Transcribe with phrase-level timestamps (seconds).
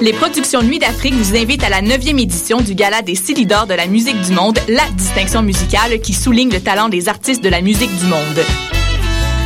[0.00, 3.74] Les productions Nuit d'Afrique vous invitent à la 9e édition du Gala des Silidors de
[3.74, 7.60] la musique du monde, la distinction musicale qui souligne le talent des artistes de la
[7.60, 8.40] musique du monde.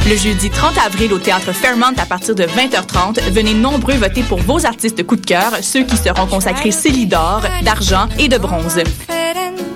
[0.08, 4.38] Le jeudi 30 avril au théâtre Fairmont à partir de 20h30, venez nombreux voter pour
[4.38, 8.80] vos artistes coup de cœur, ceux qui seront consacrés Célidor, d'argent et de bronze.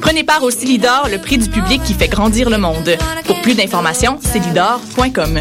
[0.01, 2.97] Prenez part au Célidor, le prix du public qui fait grandir le monde.
[3.27, 5.41] Pour plus d'informations, célidor.com.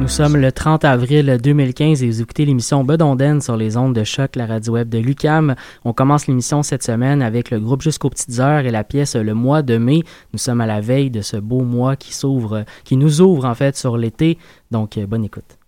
[0.00, 4.02] Nous sommes le 30 avril 2015 et vous écoutez l'émission Bedonden sur les ondes de
[4.02, 5.54] choc, la radio web de Lucam.
[5.84, 9.34] On commence l'émission cette semaine avec le groupe Jusqu'aux petites heures et la pièce Le
[9.34, 10.02] mois de mai.
[10.32, 13.54] Nous sommes à la veille de ce beau mois qui s'ouvre, qui nous ouvre en
[13.54, 14.38] fait sur l'été.
[14.70, 15.59] Donc, euh, bonne écoute.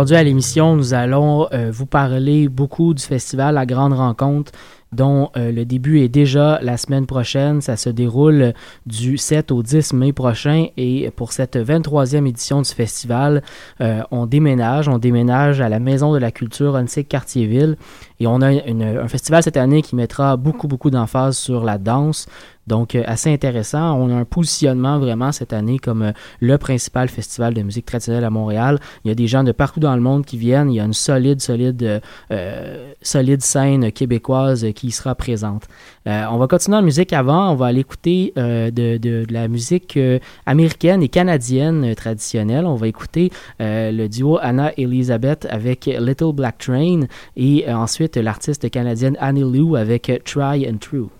[0.00, 4.50] Aujourd'hui à l'émission, nous allons euh, vous parler beaucoup du festival La Grande Rencontre
[4.92, 7.60] dont euh, le début est déjà la semaine prochaine.
[7.60, 8.54] Ça se déroule
[8.86, 10.66] du 7 au 10 mai prochain.
[10.76, 13.42] Et pour cette 23e édition du festival,
[13.80, 17.76] euh, on déménage, on déménage à la Maison de la Culture Onsic Cartierville
[18.20, 22.26] et on a un festival cette année qui mettra beaucoup, beaucoup d'emphase sur la danse.
[22.70, 23.98] Donc, euh, assez intéressant.
[23.98, 28.24] On a un positionnement vraiment cette année comme euh, le principal festival de musique traditionnelle
[28.24, 28.78] à Montréal.
[29.04, 30.70] Il y a des gens de partout dans le monde qui viennent.
[30.70, 32.00] Il y a une solide, solide,
[32.30, 35.64] euh, solide scène québécoise qui sera présente.
[36.06, 37.50] on va continuer en musique avant.
[37.50, 39.98] On va aller écouter de, de, la musique
[40.46, 42.66] américaine et canadienne traditionnelle.
[42.66, 47.02] On va écouter le duo Anna Elizabeth avec Little Black Train
[47.36, 51.10] et ensuite l'artiste canadienne Annie Lou avec Try and True.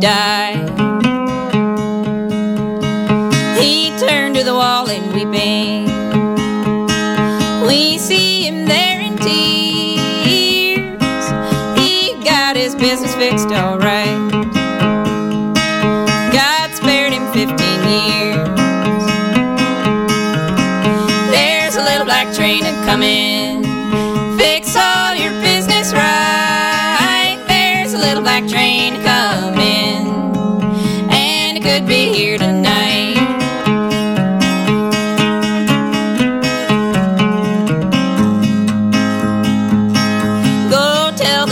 [0.00, 0.41] Die.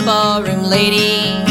[0.01, 1.50] The ballroom lady,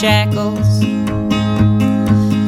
[0.00, 0.82] shackles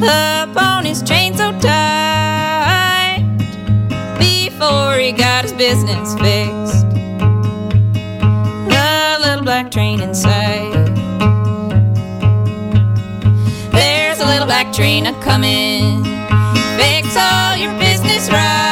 [0.03, 3.25] upon his chain so tight
[4.19, 6.87] before he got his business fixed.
[8.69, 10.95] The little black train inside.
[13.71, 16.03] There's a little black train a coming.
[16.77, 18.68] Fix all your business right.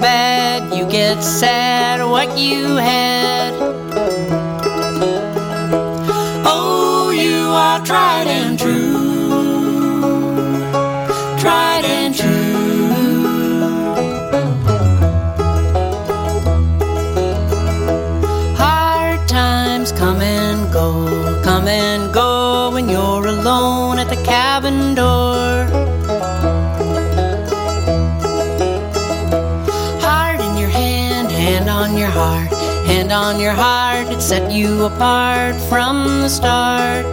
[0.00, 3.15] Bad, you get sad what you had.
[34.86, 37.05] Apart from the start.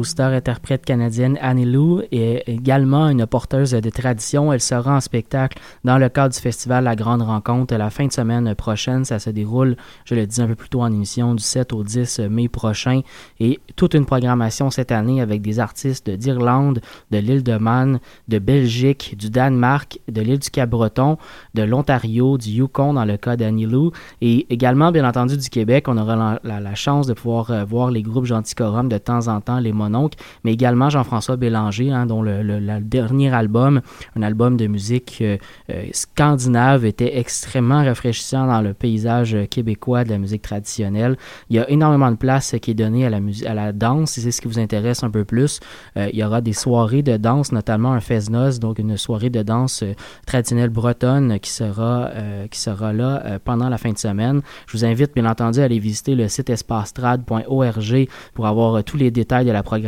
[0.00, 4.50] L'auteur, compositeur, interprète canadienne Annie Lou est également une porteuse de tradition.
[4.50, 8.12] Elle sera en spectacle dans le cadre du festival La Grande Rencontre la fin de
[8.12, 9.04] semaine prochaine.
[9.04, 9.76] Ça se déroule,
[10.06, 13.02] je le disais un peu plus tôt en émission, du 7 au 10 mai prochain.
[13.40, 16.80] Et toute une programmation cette année avec des artistes d'Irlande,
[17.10, 21.18] de l'île de Man, de Belgique, du Danemark, de l'île du Cap-Breton,
[21.52, 23.92] de l'Ontario, du Yukon dans le cas d'Annie Lou.
[24.22, 25.88] Et également, bien entendu, du Québec.
[25.88, 29.58] On aura la, chance de pouvoir euh, voir les groupes Gentilcorum de temps en temps,
[29.58, 33.80] les Mononcles, mais également Jean-François Bélanger, hein, dont le, dernier album,
[34.16, 35.36] un album de musique euh,
[35.70, 41.16] euh, scandinave, était extrêmement rafraîchissant dans le paysage québécois de la musique traditionnelle.
[41.50, 44.22] Il y a énormément de place qui est donnée à la, à la danse, si
[44.22, 45.60] c'est ce qui vous intéresse un peu plus.
[45.96, 49.42] Euh, il y aura des soirées de danse, notamment un fest-noz, donc une soirée de
[49.42, 49.84] danse
[50.26, 52.10] traditionnelle bretonne qui sera,
[52.50, 54.42] qui sera là pendant la fin de semaine.
[54.66, 59.10] Je vous invite bien entendu à aller visiter le site espastrad.org pour avoir tous les
[59.10, 59.79] détails de la programmation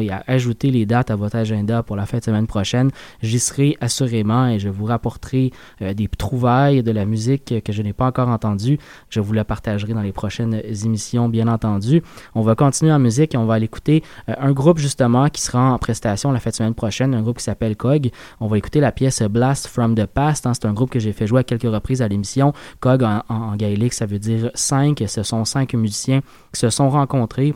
[0.00, 2.90] et à ajouter les dates à votre agenda pour la fin de semaine prochaine.
[3.22, 7.82] J'y serai assurément et je vous rapporterai euh, des trouvailles de la musique que je
[7.82, 8.78] n'ai pas encore entendue.
[9.10, 12.02] Je vous la partagerai dans les prochaines émissions, bien entendu.
[12.34, 15.42] On va continuer en musique et on va aller écouter euh, un groupe justement qui
[15.42, 18.10] sera en prestation la fin de semaine prochaine, un groupe qui s'appelle COG.
[18.40, 20.46] On va écouter la pièce Blast from the Past.
[20.46, 20.52] hein.
[20.54, 22.52] C'est un groupe que j'ai fait jouer à quelques reprises à l'émission.
[22.80, 25.02] COG en, gaélique, ça veut dire cinq.
[25.06, 26.20] Ce sont cinq musiciens
[26.52, 27.54] qui se sont rencontrés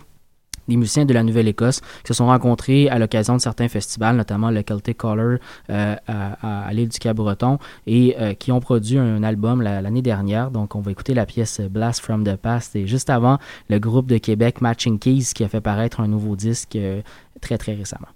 [0.68, 4.50] des musiciens de la Nouvelle-Écosse qui se sont rencontrés à l'occasion de certains festivals, notamment
[4.50, 5.38] le Celtic Color
[5.70, 10.02] euh, à, à- l'île du Cap-Breton, et euh, qui ont produit un album la- l'année
[10.02, 10.50] dernière.
[10.50, 12.76] Donc, on va écouter la pièce Blast from the Past.
[12.76, 16.36] Et juste avant, le groupe de Québec Matching Keys qui a fait paraître un nouveau
[16.36, 17.00] disque euh,
[17.40, 18.08] très, très récemment.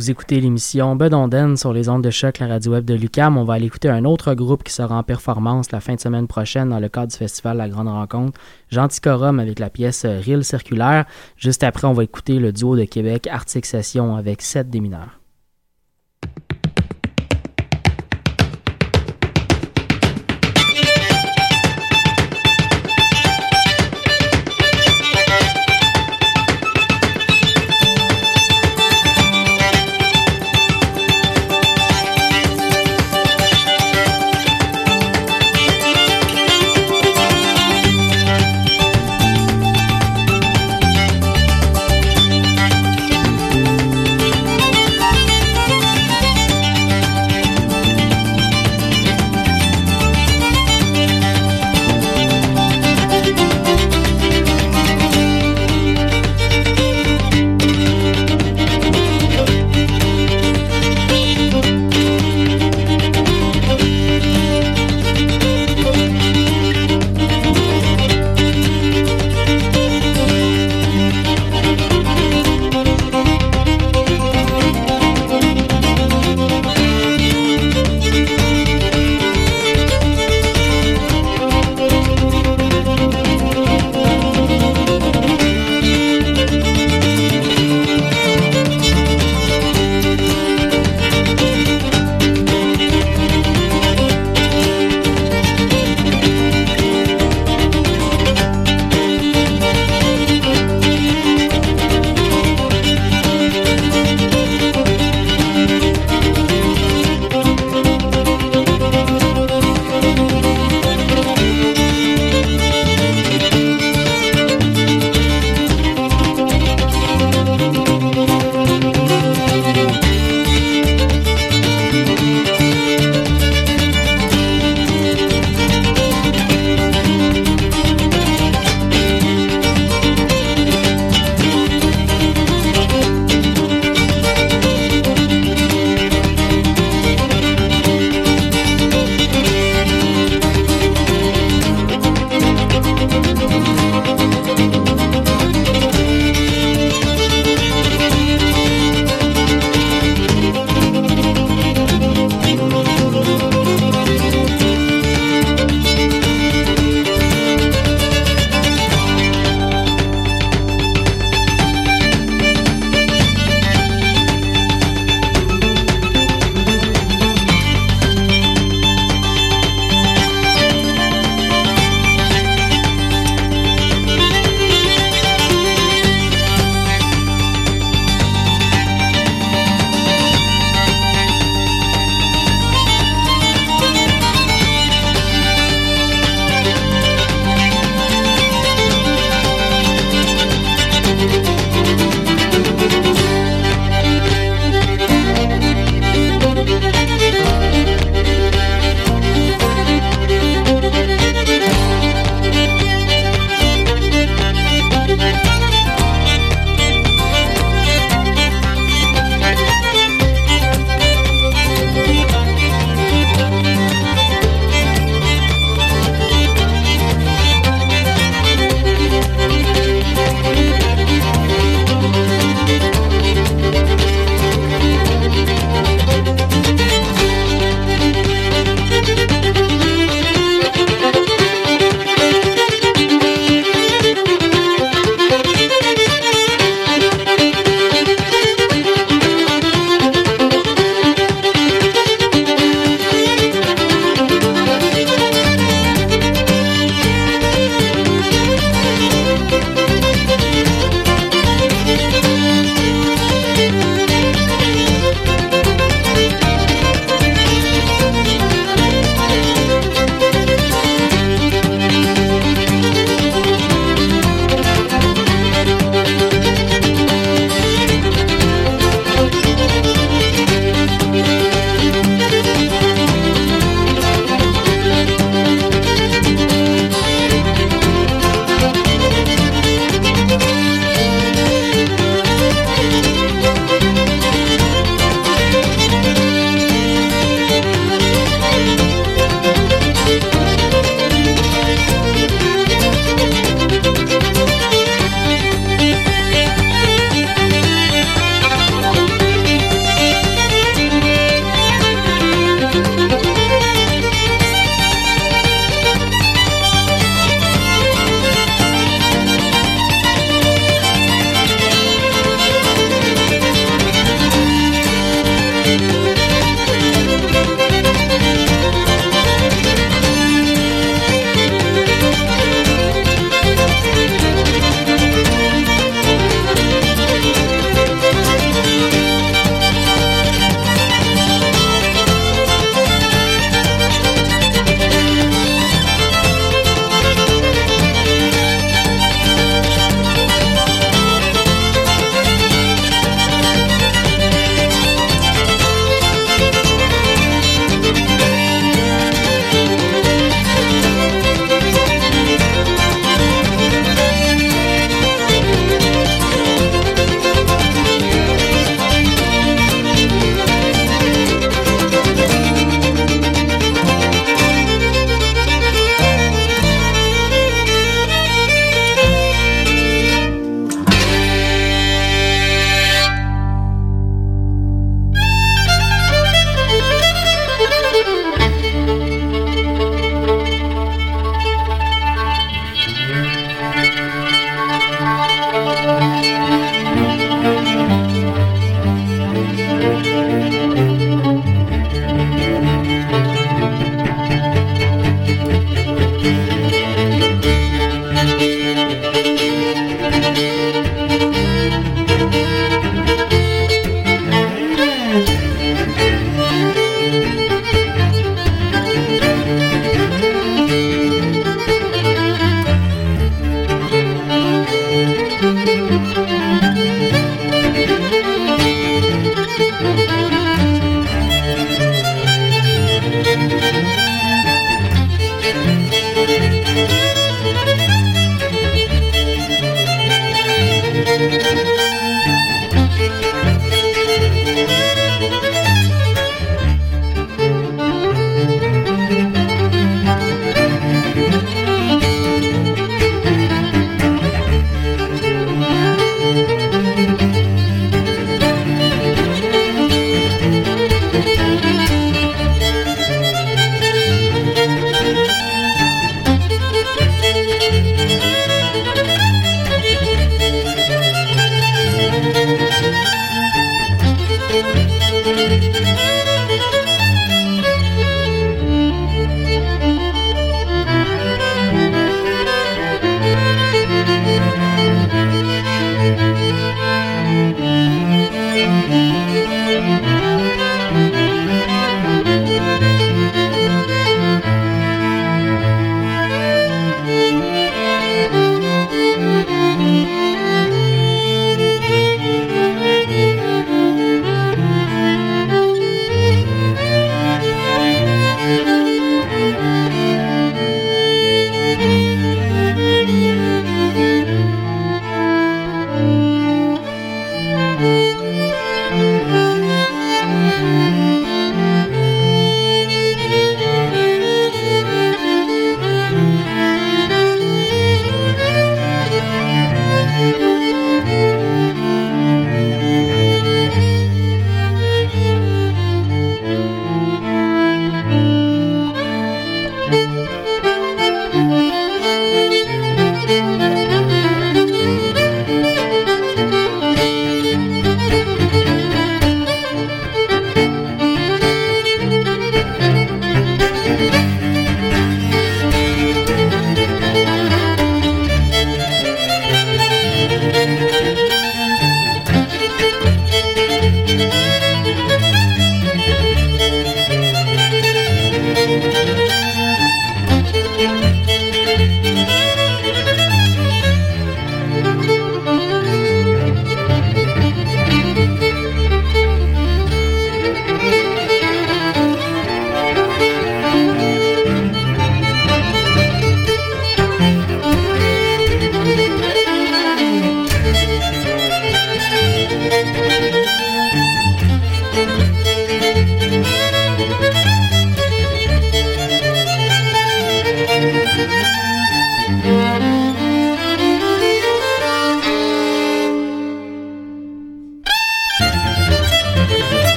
[0.00, 3.36] Vous écoutez l'émission Bedonden sur les ondes de choc, la radio web de Lucam.
[3.36, 6.26] On va aller écouter un autre groupe qui sera en performance la fin de semaine
[6.26, 11.04] prochaine dans le cadre du festival La Grande Rencontre, Genticorum avec la pièce Rille Circulaire.
[11.36, 15.19] Juste après, on va écouter le duo de Québec Arctic Session avec 7 des mineurs.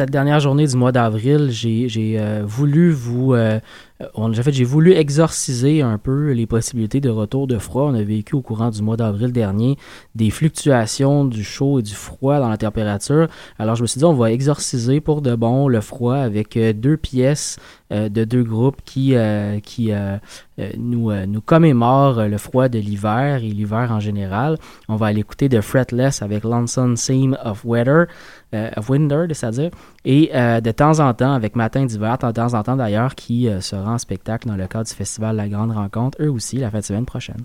[0.00, 3.60] Cette dernière journée du mois d'avril, j'ai euh, voulu vous euh,
[4.00, 7.82] euh, en fait, j'ai voulu exorciser un peu les possibilités de retour de froid.
[7.82, 9.76] On a vécu au courant du mois d'avril dernier
[10.14, 13.28] des fluctuations du chaud et du froid dans la température.
[13.58, 16.96] Alors, je me suis dit, on va exorciser pour de bon le froid avec deux
[16.96, 17.58] pièces
[17.90, 19.14] de deux groupes qui,
[19.64, 19.92] qui
[20.76, 24.58] nous, nous commémorent le froid de l'hiver et l'hiver en général.
[24.88, 28.06] On va aller écouter de Fretless avec Lonesome Seam of Weather,
[28.52, 29.70] of Winter, c'est-à-dire,
[30.04, 33.92] et de temps en temps avec Matin d'hiver, de temps en temps d'ailleurs, qui sera
[33.92, 36.84] en spectacle dans le cadre du festival La Grande Rencontre, eux aussi, la fin de
[36.84, 37.44] semaine prochaine.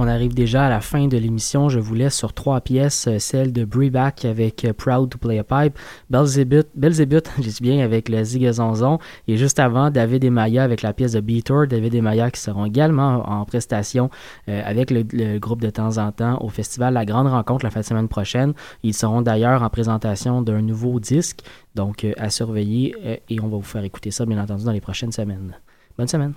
[0.00, 1.68] On arrive déjà à la fin de l'émission.
[1.68, 5.38] Je vous laisse sur trois pièces, euh, celle de Breback avec euh, Proud to Play
[5.38, 5.78] a Pipe,
[6.08, 8.98] Belzébuth, Belzébuth j'ai bien, avec le Zigazonzon,
[9.28, 12.40] et juste avant, David et Maya avec la pièce de Beator, David et Maya qui
[12.40, 14.10] seront également en prestation
[14.48, 17.80] euh, avec le, groupe de temps en temps au festival La Grande Rencontre la fin
[17.80, 18.54] de semaine prochaine.
[18.82, 21.40] Ils seront d'ailleurs en présentation d'un nouveau disque,
[21.74, 25.12] donc à surveiller, et on va vous faire écouter ça, bien entendu, dans les prochaines
[25.12, 25.56] semaines.
[25.96, 26.34] Bonne semaine.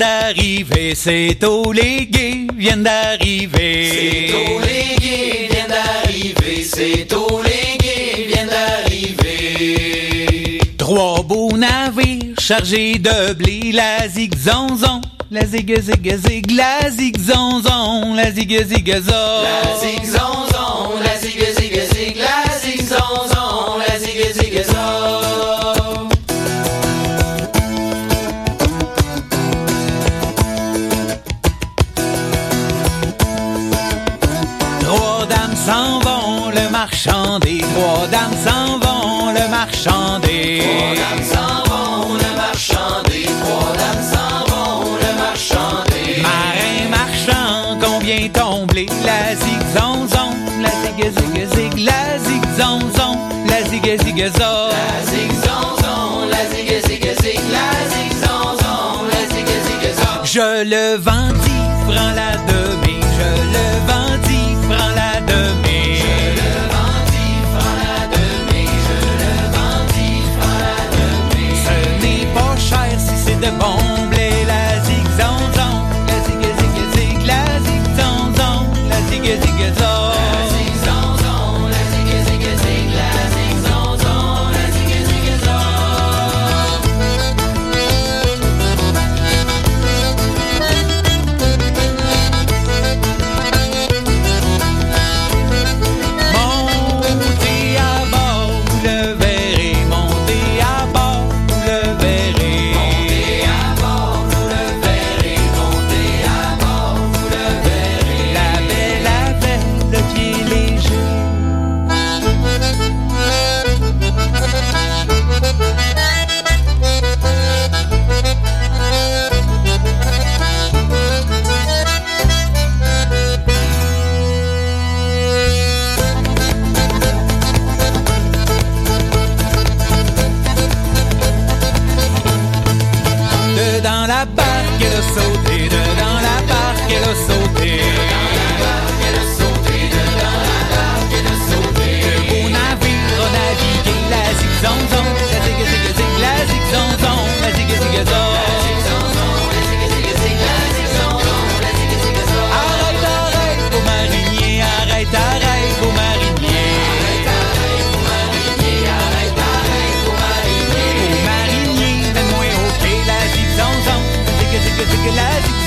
[0.00, 3.90] D'arriver, c'est tous les gays viennent d'arriver.
[3.92, 10.58] C'est tous les gays viennent d'arriver, c'est tous les gays viennent d'arriver.
[10.78, 18.32] Trois beaux navires chargés de blé, la zigzanzon, la zig zig zig, la zigzanzon, la
[18.32, 19.42] zig zig zon.
[19.44, 20.39] La zigzanzon,
[37.60, 43.72] trois dames s'en vont, le marchand des Trois dames s'en vont, le marchand des trois
[43.82, 50.30] dames s'en vont, le marchand des Marin marchand, combien tomblé la zigzanzon,
[50.62, 53.16] la zig zig zig, la zigzanzon,
[53.48, 54.68] la zig zig zon.
[54.70, 54.90] La
[56.30, 60.24] la zig zig zig, la zigzanzon, la zig zig zon.
[60.24, 62.89] Je le vendis, prends la demi,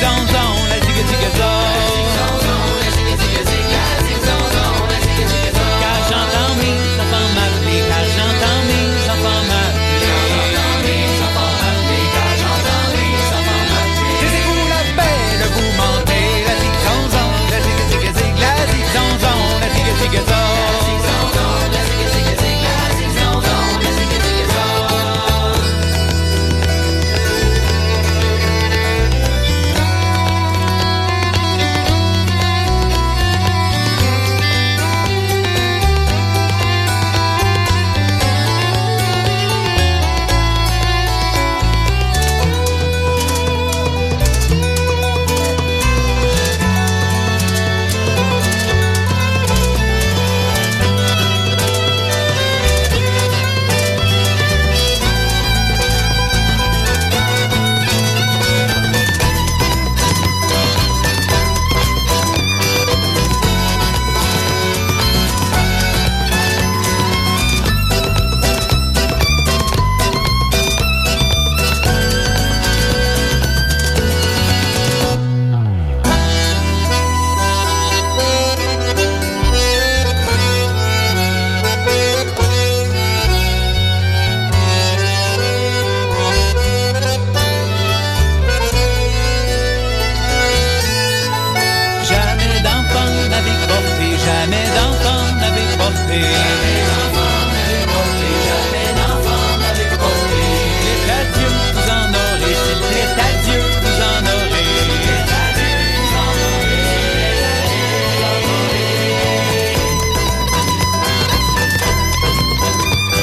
[0.03, 2.12] zone, zone, a jigga get zone.